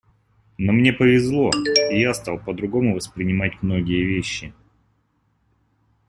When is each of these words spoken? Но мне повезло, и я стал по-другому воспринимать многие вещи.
Но 0.57 0.71
мне 0.73 0.91
повезло, 0.93 1.51
и 1.91 1.99
я 1.99 2.15
стал 2.15 2.39
по-другому 2.39 2.95
воспринимать 2.95 3.61
многие 3.61 4.03
вещи. 4.03 4.51